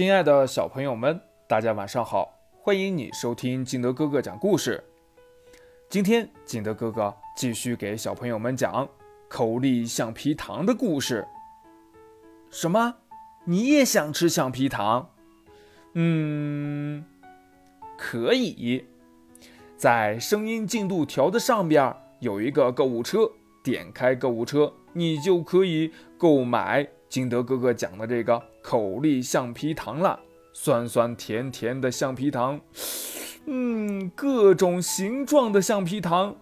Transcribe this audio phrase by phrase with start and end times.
[0.00, 2.32] 亲爱的小朋友们，大家晚上好！
[2.62, 4.82] 欢迎你收听金德哥哥讲故事。
[5.90, 8.88] 今天金德哥哥继续给小朋友们讲
[9.28, 11.28] 口力橡皮糖的故事。
[12.50, 12.94] 什么？
[13.44, 15.10] 你也想吃橡皮糖？
[15.92, 17.04] 嗯，
[17.98, 18.86] 可以。
[19.76, 23.30] 在声音进度条的上边有一个购物车，
[23.62, 26.88] 点开购物车，你就可以购买。
[27.10, 30.20] 金德哥哥讲的这个口力橡皮糖了，
[30.52, 32.60] 酸酸甜甜的橡皮糖，
[33.46, 36.36] 嗯，各种形状的橡皮糖，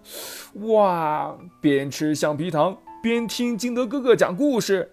[0.66, 1.36] 哇！
[1.60, 4.90] 边吃橡皮糖边听金德哥哥讲故事，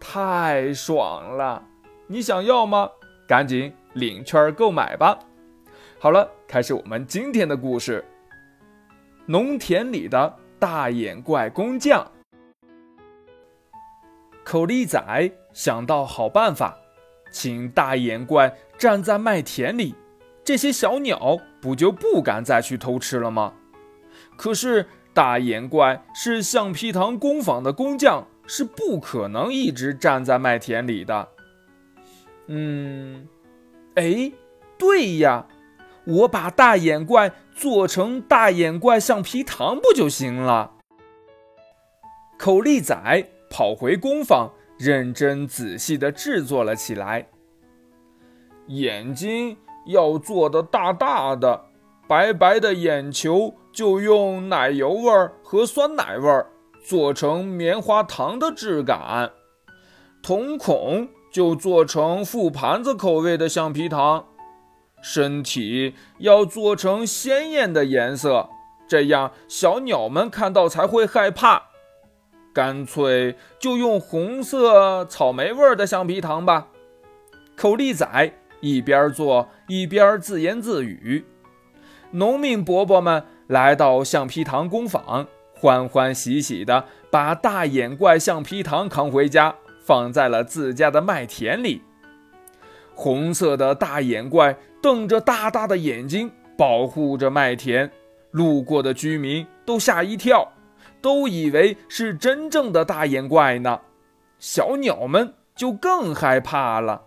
[0.00, 1.62] 太爽了！
[2.06, 2.90] 你想要吗？
[3.26, 5.18] 赶紧领券购买吧！
[5.98, 8.04] 好了，开始我们今天的故事。
[9.26, 12.06] 农田里的大眼怪工匠。
[14.44, 15.00] 口力仔
[15.54, 16.76] 想到好办法，
[17.30, 19.94] 请大眼怪站在麦田里，
[20.44, 23.54] 这些小鸟不就不敢再去偷吃了吗？
[24.36, 31.28] 可是大眼怪是橡皮糖工坊的工匠，是不可能一直站在麦田里的。
[32.48, 33.26] 嗯，
[33.94, 34.32] 哎，
[34.76, 35.46] 对呀，
[36.04, 40.72] 我把大眼怪做成大眼怪橡皮糖不就行了？
[42.36, 43.30] 口力仔。
[43.50, 47.28] 跑回工坊，认真仔细地制作了起来。
[48.68, 51.66] 眼睛要做的大大的，
[52.08, 56.46] 白白的眼球就用奶油味儿和酸奶味儿
[56.82, 59.30] 做成棉花糖的质感。
[60.22, 64.24] 瞳孔就做成覆盘子口味的橡皮糖。
[65.02, 68.48] 身体要做成鲜艳的颜色，
[68.88, 71.73] 这样小鸟们看到才会害怕。
[72.54, 76.68] 干脆就用红色草莓味的橡皮糖吧。
[77.56, 81.24] 口力仔一边做一边自言自语。
[82.12, 91.82] 农民伯伯们来到橡皮糖工坊，欢欢喜喜地把大眼怪橡皮糖扛回家，放在了自家的麦田里。
[92.94, 97.90] 红色的大眼怪瞪着大大的眼睛，保护着麦田。
[98.30, 100.52] 路过的居民都吓一跳。
[101.04, 103.82] 都以为是真正的大眼怪呢，
[104.38, 107.02] 小鸟们就更害怕了，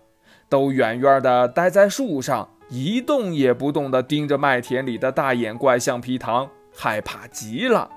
[0.48, 7.90] 都远远地待在树上，一动也不动地盯着麦田里的大眼怪橡皮糖，害怕极了。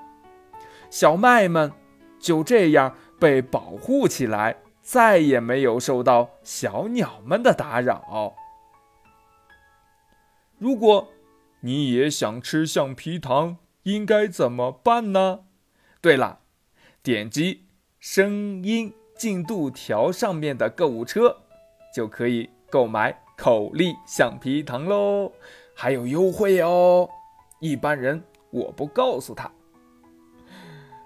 [0.89, 1.71] 小麦们
[2.19, 8.33] 就这样被保护起来，再也没有受到小鸟们的打扰。
[10.57, 11.09] 如果
[11.59, 15.41] 你也想吃橡皮糖，应该怎么办呢？
[16.01, 16.39] 对了，
[17.03, 17.65] 点击
[17.99, 21.37] 声音进度条上面的购物车，
[21.93, 25.31] 就可以购买口力橡皮糖喽，
[25.75, 27.07] 还有优惠哦。
[27.59, 29.51] 一般人我不告诉他。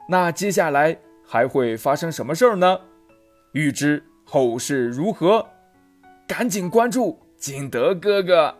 [0.07, 2.79] 那接下来还会发生什么事儿呢？
[3.51, 5.45] 预知后事如何，
[6.25, 8.55] 赶紧关注金德哥哥。